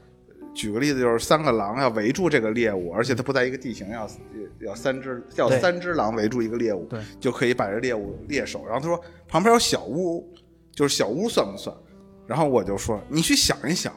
[0.53, 4.10] 举个例子，就是三个狼要围住这个猎物，而且它不在一个地形，要
[4.62, 8.63] 要三只要三只狼围住一个猎物，对，就可以把这猎物猎手。
[8.65, 10.34] 然后他说旁边有小屋，
[10.73, 11.75] 就是小屋算不算？
[12.25, 13.93] 然后我就说你去想一想，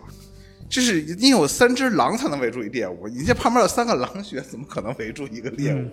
[0.68, 5.78] 这是你有三只狼才能围住一猎物，你这旁边有三个狼穴，怎么可能围住一个猎物？
[5.78, 5.92] 嗯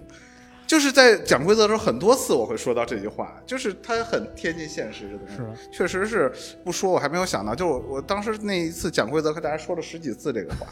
[0.72, 5.36] 就是在讲规则的时候，很多次我会说到这句话，就是它很贴近现实的东西。
[5.36, 6.32] 是确实是
[6.64, 7.54] 不说，我还没有想到。
[7.54, 10.66] 就我我当时那一次讲规则，和大家说了十几次这个话。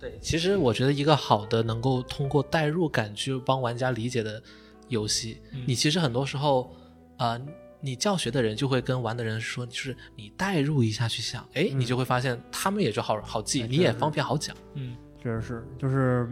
[0.00, 4.42] 对，其实我觉得一个好的能够通过代入感去帮玩家理解的
[4.88, 6.74] 游戏，你其实很多时候，
[7.18, 7.40] 啊，
[7.80, 14.56] 你教学的人就会跟玩的人说，就是你代入一下去想，哎，你就会发现他们也就好好记，你也方便好讲。
[14.74, 16.28] 嗯，确实是，就是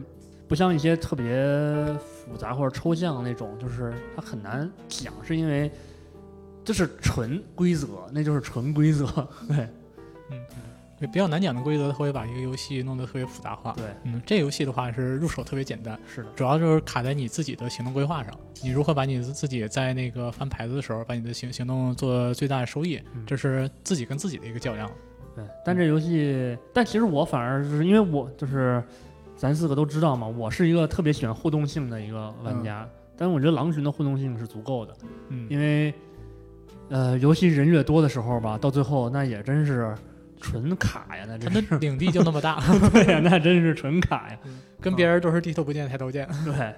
[0.49, 1.25] 不像一些特别
[1.99, 5.71] 复杂或者抽象的那种，就是它很难讲，是因为
[6.65, 9.07] 就是纯规则，那就是纯规则。
[9.49, 9.69] 对
[10.31, 10.41] 嗯
[10.97, 13.73] 对比较难讲的规则，它会把一个游戏弄得特别复杂化。
[13.73, 24.89] 对，嗯，这游戏的话是入手特别简单，是的，主要就是卡在你自己的行动规划上，你如何把你自己在那个翻牌子的时候，把你的行行动做最大的收益，嗯这是自己跟自己的一个较量。
[25.35, 25.45] 对。
[25.65, 28.83] 但这游戏，但其实我反而就是因为我就是
[29.37, 34.95] 咱四个都知道嘛，我是一个特别喜欢互动性的一个玩家，但是我觉得狼群的互动性是足够的，
[35.29, 35.93] 嗯，因为
[36.89, 39.95] 呃，尤其人越多的时候吧，到最后那也真是
[40.41, 41.79] 纯卡呀，那它真是。
[41.79, 42.61] 领地就那么大，
[42.93, 44.39] 对呀，那真是纯卡呀。
[44.81, 46.29] 跟别人都是低头不见抬头见。
[46.45, 46.75] 对，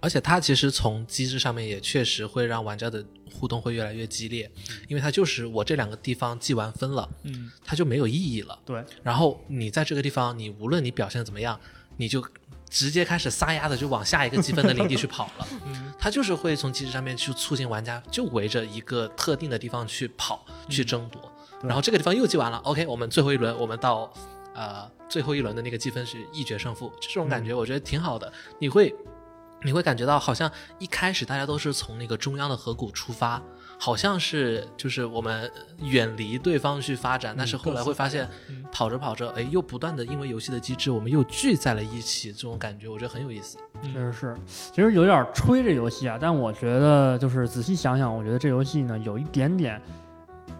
[0.00, 4.50] 而且它其实从机制上面也确实会让玩家的互动会越来越激烈，
[4.88, 8.58] 因为它就是我这两个地方记完分了，嗯，它就没有意义了。
[8.64, 11.58] 对，然后你在这个地方，你无论你表现得怎么样，
[11.96, 12.24] 你就
[12.68, 15.46] 直接开始撒丫子就往下一个积分的领地去跑了。
[15.66, 21.30] 嗯，它就是会从机制上面去促进玩家就围着一个特定的地方去跑，去争夺。
[21.62, 24.10] 然后这个地方又记完了，OK，我们最后一轮我们到
[24.54, 28.32] 呃最后一轮的那个积分是一决胜负，这种感觉我觉得挺好的。
[28.58, 28.94] 你会
[29.62, 33.42] 你会感觉到好像一开始大家都是从那个中央的河谷出发，
[33.78, 35.50] 好像是就是我们
[35.82, 43.58] 远离对方去发展，但是后来会发现嗯跑着跑着，哎，又不断的因为游戏的机制，我们又聚在了一起，这种感觉我觉得很有意思。
[43.82, 49.80] 确实是，其实有点吹这游戏啊，但我觉得就是仔细想想，我觉得这游戏呢有一点点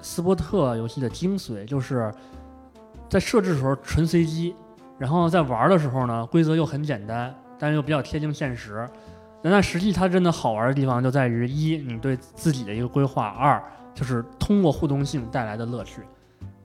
[0.03, 2.13] 斯波特游戏的精髓，就是
[3.09, 4.55] 在设置的时候纯随机，
[4.99, 8.89] 然后在玩的时候呢规则又很简单，但是又比较贴近现实。
[9.43, 13.63] 那那实际它真的好玩的地方就在于一，你对自己的一个规划；二，
[13.95, 16.03] 就是通过互动性带来的乐趣，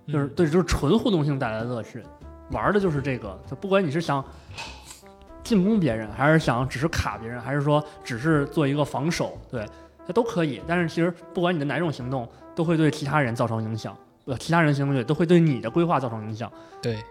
[0.08, 2.02] 就是对，就是纯互动性带来的乐趣。
[2.52, 4.24] 玩的就是这个，就不管你是想
[5.44, 9.66] 进攻别人，还是想只是卡别人，还是说只是做一个防守，对，
[10.06, 10.62] 它都可以。
[10.68, 16.52] 但是其实不管你的哪种行动，都会对其他人造成影响，呃，其他人行动也都会对你的规划造成影响。
[16.82, 17.02] 对，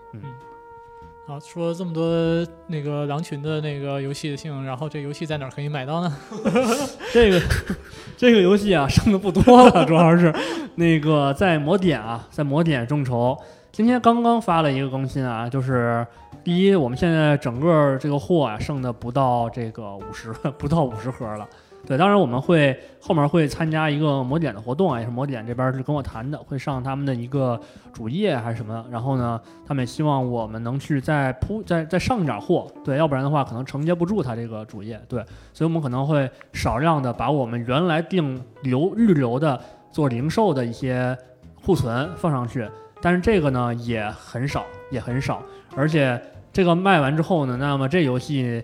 [1.27, 6.17] 好，说了这么多那个狼群的那个游戏性，然后这游戏在哪儿可以买到呢？
[7.15, 7.41] 这个
[8.15, 10.31] 这个游戏啊，剩的不多了，主要是
[10.75, 13.35] 那个在魔点啊，在魔点众筹，
[13.73, 16.07] 今天刚刚发了一个更新啊，就是
[16.45, 21.49] 第一，我们现在整个这个货啊，剩的不到这个五十，不到五十盒了。
[21.87, 27.61] 对，当然我们会后面会参加一个魔点的活动啊，也是魔点这边是跟我谈的，会上他们的一个
[27.93, 28.85] 主页还是什么。
[28.91, 39.61] 然后呢，他们也希望我们能去再铺再再上一点货，对，要不然的话可能承接不住他这个主页，对，所以我们可能会少量的把我们原来定留预留的
[39.93, 41.17] 做零售的一些
[41.63, 42.67] 库存放上去，
[43.01, 45.43] 但是这个呢也很少，也很少，
[45.77, 46.21] 而且
[46.53, 48.63] 这个卖完之后呢，那么这游戏，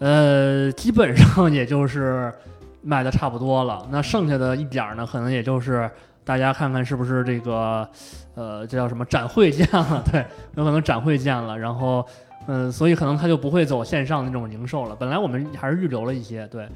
[0.00, 2.32] 呃，基本上也就是
[2.82, 3.86] 卖的差不多了。
[3.90, 5.90] 那剩下的一点儿呢，可能也就是
[6.24, 7.88] 大家看看是不是这个，
[8.34, 10.02] 呃，这叫什么展会见了？
[10.10, 10.24] 对，
[10.56, 12.04] 有可能展会见了，然后，
[12.46, 14.94] 嗯、所以可能他就不会走线上那种零售了。
[14.94, 16.68] 本来我们还是预留了一些，对。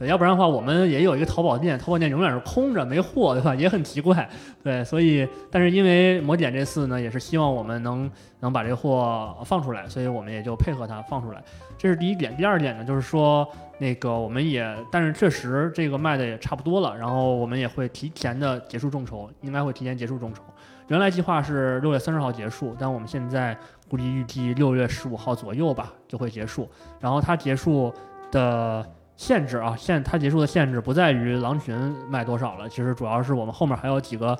[0.00, 3.52] 要不然的话，我们也有一个淘宝店，淘宝店永远是空着没货，对吧？
[3.56, 4.28] 也很奇怪，
[4.62, 11.42] 对，所以但是因为魔点这次呢，也是希望我们能能把这货放出来，所以我们也就配合它放出来。
[11.76, 12.36] 这是第一点。
[12.36, 20.42] 第二点呢，就是说那个我们也，但是确实这个卖的也差不多了，然后我们也会提前的结束众筹，应该会提前结束众筹。
[20.88, 23.56] 原来计划是六月三十号结束，但我们现在
[23.88, 26.68] 估计预计六月十五号左右吧就会结束。
[26.98, 27.92] 然后它结束
[28.32, 31.76] 的限制啊，限它结束的限制不在于狼群
[32.08, 34.36] 卖多少了，其实主要是我们后面还有几个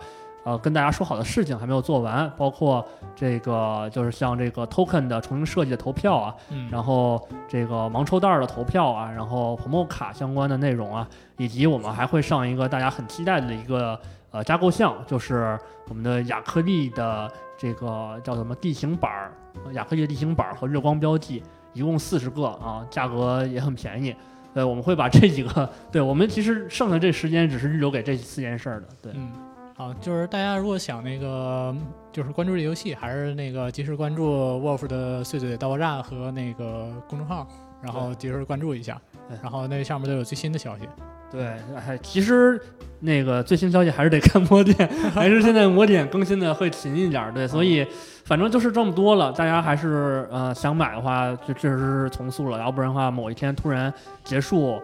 [0.49, 2.83] 呃跟大家说好的事情还没有做完，包括
[3.15, 11.07] 这个就是像这个 token 的重新设计的投票啊，嗯，然后这个盲抽袋儿的投票啊，然后 promo 卡相关的内容啊，
[11.37, 15.59] 以及我们还会上一个大家很期待的一个呃加购项，就是
[15.89, 19.33] 我们的亚克力的这个叫什么地形板儿，
[19.67, 21.43] 呃亚克力的地形板儿和日光标记，
[21.75, 24.17] 一共四十个啊，价格也很便宜。
[24.55, 28.89] 对，我们会把这几个，对我们其实剩下这时间只是预留给这四件事儿的。
[29.03, 29.31] 对，嗯，
[29.79, 31.73] 好，就是大家如果想那个
[32.11, 34.27] 就是关注这游戏，还是那个及时关注
[34.61, 37.47] Wolf 的碎嘴大爆炸和那个公众号，
[37.81, 40.89] 然后及时关注一下对，然后那上面都有最新的消息。
[41.31, 42.61] 对，还其实
[42.99, 47.33] 那个最新消息还是得看魔点，还是现在魔点更新的会勤一点儿。
[47.33, 47.87] 对，所以
[48.25, 54.83] 反正就是这么多了，大家还是呃想买的话，就确实是从速了，要不然的话某一天突然结束，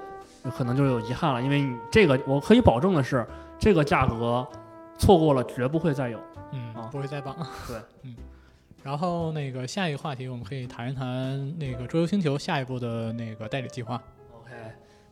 [0.57, 1.43] 可能就有遗憾了。
[1.43, 3.27] 因为你这个我可以保证的是，
[3.59, 4.47] 这个价格
[5.05, 6.19] 错过了绝不会再有。
[6.53, 7.37] 嗯啊，不会再绑。
[7.69, 8.17] 对，嗯。
[8.83, 14.03] 然后那个下一个话题，我们可以谈一谈那个桌游星球下一步的那个代理计划。
[14.33, 14.51] OK，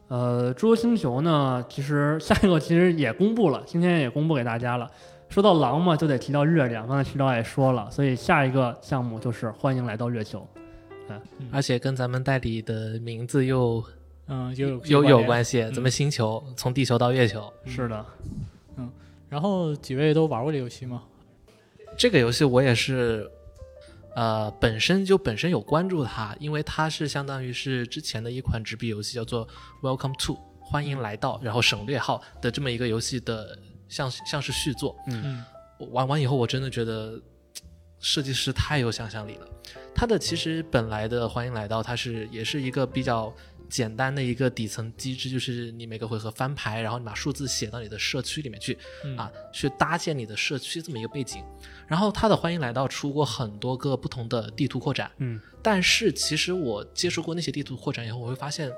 [0.09, 4.91] 呃，桌游星球呢，其实 下一个其实也公布了，今天也公布给大家了。
[5.29, 10.47] 说到狼嘛，就得提到月亮，刚才徐导也说了，所以下一个项目就是欢迎来到月球。
[11.09, 13.83] 嗯而且跟咱们代理的名字又
[14.29, 18.07] 嗯，有又有关系，嗯咱们星球从地球到月球，是的，
[19.33, 21.05] 然后几位都玩过这游戏吗？
[21.97, 23.27] 这个游戏我也是，
[24.15, 29.49] 呃，本身就本身有关注它，因为它是相当于是之前的一款纸币游戏，叫做
[29.81, 34.95] Welcome to 欢迎来到，然后省略号的这么一个游戏的像像是续作。
[35.07, 35.43] 嗯
[35.79, 37.19] 我玩完以后，我真的觉得
[38.01, 39.49] 设计师太有想象力了。
[39.95, 43.35] 它的其实本来的欢迎来到，它是也是一个比较
[43.73, 51.43] 简单的一个底层机制，就是你每个回合翻牌，然后你把数字写到你的社区里面去，嗯啊，去搭建你的社区这么一个背景。
[51.89, 58.71] 然后它的欢迎来到出过很多个不同的地图扩展，嗯，但是其实我接触过那些地图扩展以后，我会发现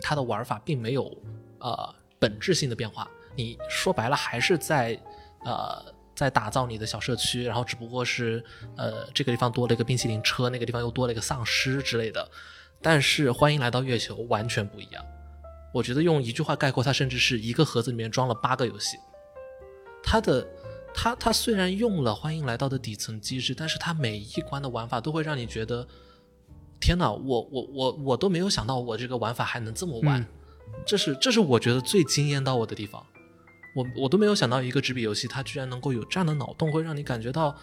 [0.00, 1.14] 它的玩法并没有
[1.58, 3.06] 呃本质性的变化。
[3.36, 4.98] 你说白了还是在
[5.44, 8.42] 呃在打造你的小社区，然后只不过是
[8.78, 12.26] 呃这个地方多了一个冰淇淋车，那个地方又多了一个丧尸之类的。
[12.82, 15.04] 但是欢迎来到月球完全不一样。
[15.72, 18.96] 我觉得用一句话概括，它甚至是一个盒子里面装了八个游戏。
[20.02, 20.46] 它的
[20.94, 25.86] 它它虽然用了欢迎来到的底层机制，但是它每一关的玩法都会让你觉得，
[26.80, 30.26] 天哪，我我我我都没有想到我这个玩法还能这么玩，嗯
[30.86, 33.04] 这是这是我觉得最惊艳到我的地方。
[33.74, 37.54] 我我都没有想到一个纸笔游戏，它居然能够有这样的脑洞，会让你感觉到，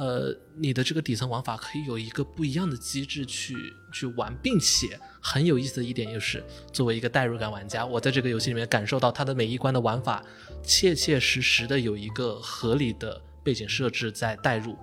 [0.00, 3.54] 呃，你的这个底层玩法可以有一个不一样的机制去
[3.92, 10.24] 去玩，并且很有意思的一点就是，作为一个代入感玩家，我在这个游戏里面感受到它的每一关的玩法，
[10.62, 14.74] 切切实实的有一个合理的背景设置在代入。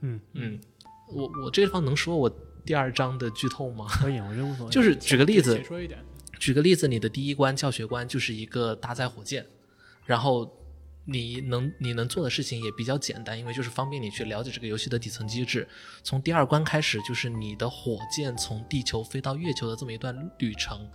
[0.00, 0.58] 嗯嗯，
[1.12, 3.84] 我我这地方能说我第二章的剧透吗？
[3.90, 4.72] 可以，我觉得无所谓。
[4.72, 6.02] 就是举个例子，说一点。
[6.38, 9.46] 举个例子，你的第一关教学关就是一个搭载火箭，
[10.06, 10.50] 然后
[11.04, 15.68] 你能你能做的事情也比较简单，因为就是方便你去了解这个游戏的底层机制。
[16.02, 20.88] 从第二关开始，就是你的火箭从地球飞到月球的这么一段旅程，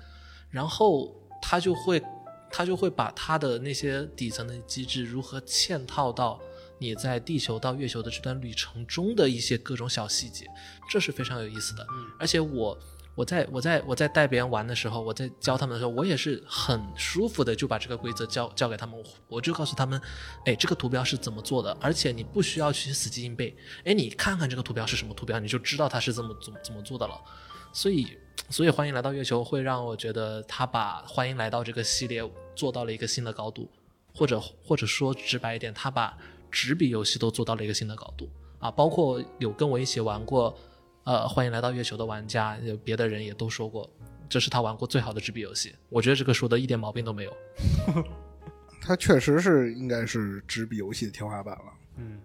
[0.50, 2.02] 然后它就会
[2.50, 6.40] 它就会把它的那些底层的机制如何嵌套到
[6.80, 10.46] 你在地球到月球的这段旅程中的一些各种小细节，
[10.90, 11.86] 这是非常有意思的。
[12.18, 12.78] 而且我
[13.18, 20.00] 我在我在我在带别人玩的时候，我在教他们的时候，我也是很舒服的就把这个规则教教给他们，我就告诉他们，
[20.46, 27.20] 哎，这个图标是怎么做的，而且你不需要去死记硬背，哎，你看看这个图标是什么图标，你就知道它是怎么怎么怎么做的了。
[27.74, 28.08] 所以，
[28.52, 32.22] 所以欢迎来到月球会让我觉得他把欢迎来到这个系列
[32.56, 33.68] 做到了一个新的高度，
[34.14, 36.16] 或者或者说直白一点，他把
[36.52, 40.56] 纸笔游戏都做到了一个新的高度啊，包括有跟我一起玩过。
[41.08, 43.90] 呃，欢迎来到月球的玩家，有别的人也都说过，
[44.28, 45.74] 这是他玩过最好的纸笔游戏。
[45.88, 47.34] 我觉得这个说的一点毛病都没有。
[48.84, 51.74] 它确实是应该是纸笔游戏的天花板了。
[51.96, 52.20] 嗯，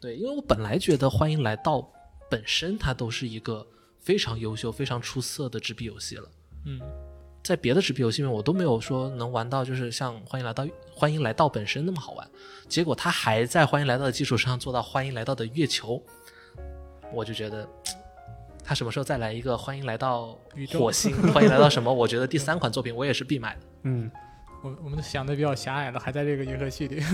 [0.00, 1.88] 对，因为我本来觉得欢迎来到
[2.28, 3.64] 本身它都是一个
[4.00, 6.28] 非常优秀、非常出色的纸笔游戏了。
[6.66, 6.80] 嗯，
[7.44, 12.28] 在别的纸笔游戏里面，我都没有说能玩到就是像欢迎来到欢迎来到本身那么好玩。
[12.68, 16.02] 结果他还在欢迎来到的基础上做到欢迎来到的月球，
[17.12, 17.68] 我就觉得。
[18.70, 19.58] 他什么时候再来一个？
[19.58, 20.38] 欢迎来到
[20.78, 21.92] 火星，欢迎来到什么？
[21.92, 23.62] 我觉得第三款作品我也是必买的。
[23.82, 24.08] 嗯，
[24.62, 27.02] 我我们想的比较狭隘了，还在这个银河系里。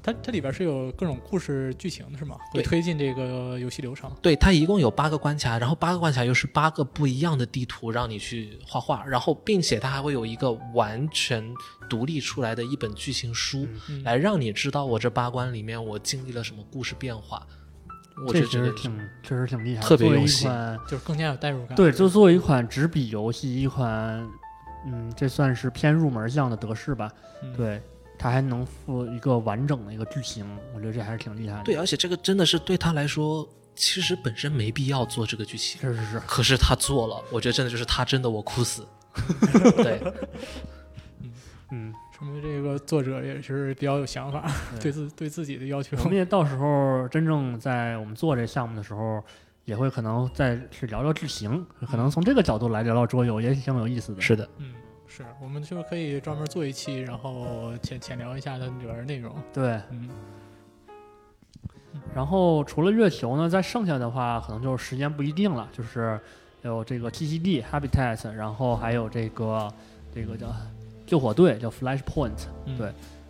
[0.00, 2.36] 它它里边是有各种故事剧情的是吗？
[2.52, 4.08] 会推进这个游戏流程。
[4.22, 11.52] 对，它一共有八个关卡，然后八个关卡又是八个不一样的地图，让你去画画，然后并且它还会有一个完全
[11.90, 13.66] 独立出来的一本剧情书，
[14.04, 17.44] 来让你知道我这八关里面我经历了什么故事变化。
[18.26, 19.82] 我确实挺，确实挺厉害。
[19.82, 20.50] 特别用心，
[20.86, 21.74] 就是更加有代入感。
[21.74, 23.90] 对，就作为一款纸笔游戏，一款，
[24.86, 27.10] 嗯，这算是偏入门向的德式吧。
[27.56, 27.80] 对，
[28.18, 31.64] 它还能附一个完整的一个剧情，我觉得这还是挺厉害的。
[31.64, 35.80] 对，而且这个真的是对他来说，其实本身没必要做这个剧情。
[35.80, 36.20] 是是是。
[36.26, 38.86] 可是他做了，我觉得真的就是他真的我哭死。
[39.76, 40.00] 对，
[41.22, 41.32] 嗯
[41.70, 41.94] 嗯。
[42.22, 44.48] 因为这个作者也是比较有想法，
[44.80, 45.96] 对自对自己的要求。
[45.98, 49.22] 我们也到时候真正在我们做这项目的时候，
[49.64, 54.20] 也会可能再去聊聊智行，可能从这个角度来聊聊桌游，也挺有意思的。
[54.20, 54.72] 是的，嗯，
[55.08, 59.34] 是我们就是可以专门做一期，然后浅浅聊一下它里边的内容。
[59.52, 60.08] 对，嗯。
[62.14, 66.20] 然后除了月球呢，在剩下的话，可能就是时间不一定了，就是
[66.62, 69.72] 有这个 T C D Habitat，然后还有这个
[70.14, 70.46] 这个叫。
[71.12, 72.30] 救火队叫 Flashpoint，
[72.78, 72.86] 对，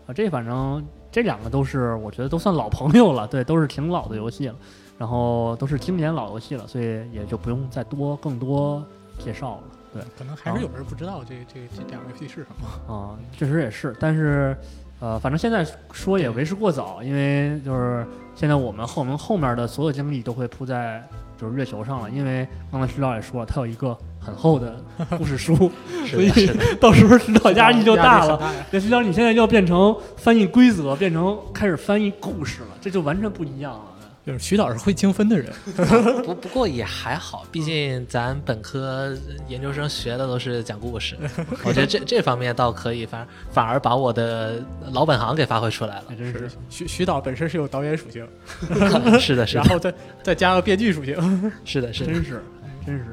[0.07, 4.55] 啊，这反正这两个都是我觉得都算老朋友了，对，都是挺老的游戏了，
[4.97, 8.87] 然后都是经典老游戏了，所以也就不用再多更多
[9.19, 9.63] 介绍了，
[9.95, 12.69] 对，可能还是有人不知道这这这两个游戏是什么。
[12.95, 14.57] 啊，确实也是，但是
[15.01, 18.07] 呃，反正现在说也为时过早，因为就是
[18.37, 21.05] 现在我们后面后面的所有精力都会扑在
[21.43, 23.99] 就是月球上了，因为刚才徐导也说了，他有一个。
[24.25, 24.81] 很厚的
[25.19, 25.69] 故事书，
[26.07, 26.31] 所以
[26.81, 28.41] 到时候徐导压力就大了。
[28.71, 33.81] 那徐导，你现在要变成翻译规则，变成开始翻译故事了，这就完全不一样了。
[34.25, 35.53] 就是徐导是会精分的人，
[36.25, 39.13] 不不过也还好，毕竟咱本科
[39.49, 41.17] 研究生学的都是讲故事，
[41.65, 44.63] 我觉得这这方面倒可以，反反而把我的
[44.93, 46.05] 老本行给发挥出来了。
[46.17, 48.25] 真是徐徐导本身是有导演属性，
[49.19, 49.93] 是的，是的，然后再
[50.23, 51.17] 再加个编剧属性，
[51.65, 52.43] 是的，是的，真是，
[52.87, 53.05] 真是。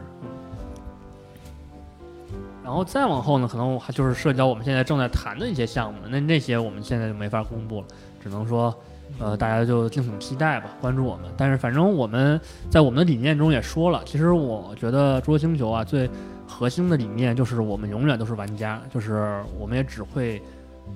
[2.63, 7.87] 然后再往后呢，可能还就是涉及到我们现在正在谈的一些项目，那那些我们现在就没法公布了，
[8.21, 8.71] 只能说，
[9.17, 11.31] 呃，大家就敬请期待吧，关注我们。
[11.35, 12.39] 但是反正我们
[12.69, 16.09] 在我们的理念中也说了，其实我觉得桌星球啊，最
[16.47, 20.41] 核心的理念就是我们永远都是玩家，就是我们也只会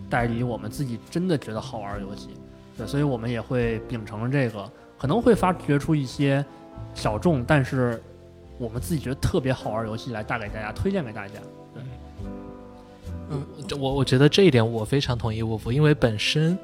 [0.10, 2.30] 代理我们自己真的觉得好玩的游戏，
[2.78, 6.44] 对，所以我们也会秉承这个，可能会发掘出一些
[6.94, 8.02] 小众，但是
[8.58, 11.34] 我们自己觉得特别好玩游戏来带给大家，推荐给大家。
[11.74, 11.84] 对
[13.30, 13.46] 嗯，
[13.80, 16.58] 我我觉得这一点我非常同意沃夫，因为本身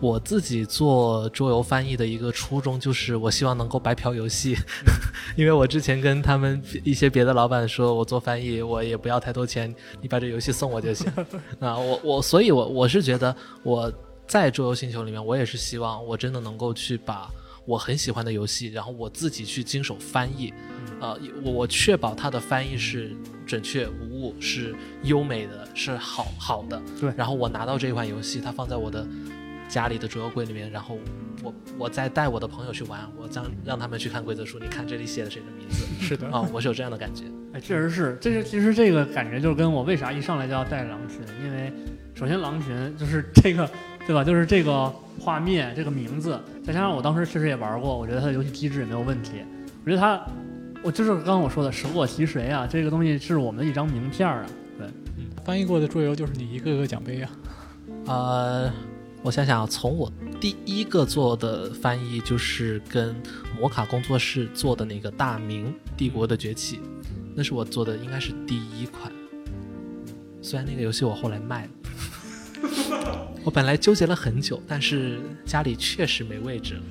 [0.00, 4.56] 我自己做桌游翻译的一个初衷就是我希望能够白嫖游戏，
[5.36, 11.10] 因为我之前跟他们一些别的老板说，我做翻译我也不要太多钱，你把这游戏送我就行
[11.60, 13.92] 啊，我我所以，我我是觉得我
[14.26, 17.30] 在桌游星球里面，我也是希望我真的能够去把
[17.64, 20.52] 我很喜欢的游戏，然后我自己去经手翻译。
[21.00, 23.14] 呃，我我确保它的翻译是
[23.46, 26.80] 准确无误，是优美的，是好好的。
[27.00, 27.12] 对。
[27.16, 29.06] 然后我拿到这款游戏，它放在我的
[29.68, 30.98] 家里的桌游柜里面，然后
[31.42, 35.84] 我我再带我的朋友去玩，我将让他们去看规则书，你看这里写的谁的名字？
[36.00, 36.28] 是的。
[36.30, 37.24] 啊，我是有这样的感觉。
[37.52, 41.72] 哎，确实是，这是其实这个感觉就是跟我为啥一上来就要带狼群，因为
[42.14, 43.68] 首先狼群就是这个，
[44.06, 44.22] 对吧？
[44.22, 49.44] 就是这个画面，这个名字，再加上我当时确实也玩过，我觉得它的游戏机制也没有问题，
[49.84, 50.20] 我觉得它。
[50.82, 54.44] 我就是刚刚我说的舍我其谁啊，这个东西是我们的一张名片啊。
[54.76, 54.86] 对，
[55.42, 57.30] 翻译过的桌游就是你一个个奖杯啊。
[58.04, 58.70] 呃，
[59.24, 63.16] 我想想，从我第一个做的翻译就是跟
[63.58, 66.76] 摩卡工作室做的那个《大明帝国的崛起》，
[67.34, 69.10] 那是我做的，应该是第一款。
[70.42, 71.70] 虽然那个游戏我后来卖了，
[73.42, 76.82] 我本来纠结了很久，但是家里确实没位置了。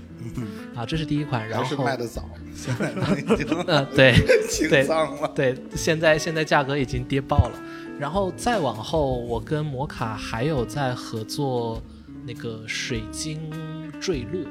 [0.73, 4.15] 啊，这是第一款，然后卖的早，现在都已经呃，对，
[4.49, 4.87] 清对。
[5.35, 7.61] 对，现在现在价格已经跌爆了。
[7.99, 11.79] 然后再往后，我跟摩卡还有在合作
[12.25, 13.39] 那个水晶
[13.99, 14.45] 坠落，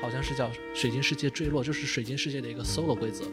[0.00, 3.24] 好像是叫水晶世界坠落，就是水晶世界的一个 solo 规则。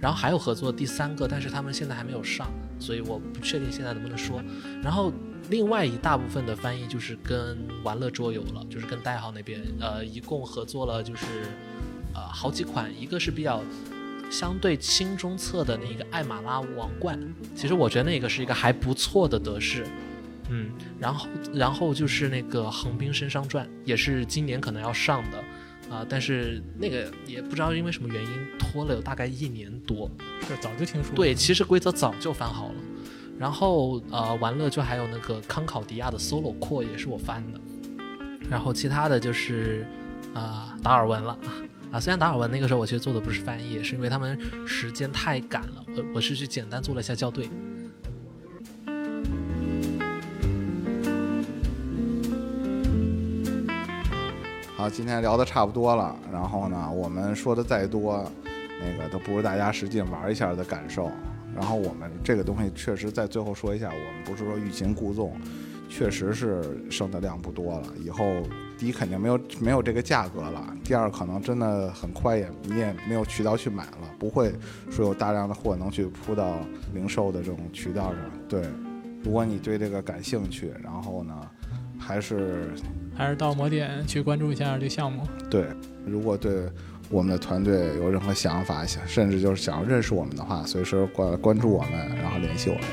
[0.00, 4.42] 然后还有合作第三个，但是他们现在还没有上，所以我不确定现在能不能说。
[4.82, 5.12] 然后
[5.48, 11.24] 另外一大部分的翻译就是跟玩乐桌游了，就是跟代号那边，呃，一共合作了就是
[12.14, 13.62] 呃好几款，一个是比较
[14.28, 17.16] 相对轻中测的那个艾玛拉王冠，
[17.54, 19.86] 其实我觉得那个是一个还不错的德式。
[20.54, 25.38] 嗯，然后然后就是那个《横滨身伤传》，也是今年可能要上的，
[25.94, 30.10] 啊、但是那个也不知道因为什么原因拖了有大概一年多。
[30.46, 31.14] 是早就听说。
[31.14, 32.74] 对，，其实规则早就翻好了。
[33.38, 37.58] 然后呃，玩乐就还有那个康考迪亚的 solo 扩也是我翻的。
[38.50, 39.86] 然后其他的就是
[40.34, 41.38] 啊、达尔文了
[41.90, 41.98] 啊。
[41.98, 47.48] 虽然达尔文那个时候我其实做的不是翻译，是因为他们时间太赶了，我我是去简单做了一下校对。
[54.82, 58.28] 啊，今天聊的差不多了，然后呢，我们说的再多，
[58.80, 61.08] 那个都不如大家实际玩一下的感受。
[61.54, 65.36] 然后我们这个东西确实在最后说一下，我们不是说欲擒故纵，
[65.88, 67.86] 确实是剩的量不多了。
[68.04, 68.24] 以后
[68.76, 74.52] 第一肯定没有没有这个价格了，第二可能真的很快也你也没有渠道去买了，不会
[74.90, 76.56] 说有大量的货能去铺到
[76.92, 78.18] 零售的这种渠道上。
[78.48, 78.64] 对，
[79.22, 81.48] 如果你对这个感兴趣，然后呢，
[82.04, 82.70] 还是
[83.16, 85.26] 还是到某点去关注一下这项目。
[85.48, 85.66] 对，
[86.04, 86.68] 如果对
[87.08, 92.84] 我们的团队有任何想法，想甚至就是想要认识我们的话，随时过来关注我们，然后联系我们。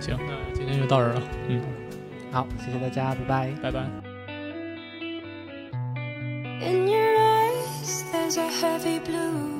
[0.00, 1.22] 行，那今天就到这儿了。
[1.48, 1.60] 嗯，
[2.30, 3.52] 好，谢谢大家，拜拜。
[3.62, 3.86] 拜拜。
[6.60, 9.56] In your eyes, there's a heavy blue.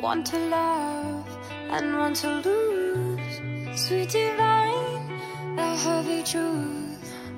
[0.00, 1.24] One to love
[1.70, 3.40] and one to lose.
[3.74, 5.06] Sweet divine,
[5.54, 6.91] the heavy truth.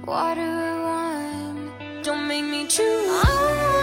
[0.06, 1.72] water one.
[2.02, 3.73] Don't make me choose.